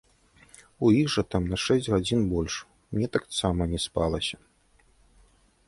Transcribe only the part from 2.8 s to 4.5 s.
мне таксама не спалася.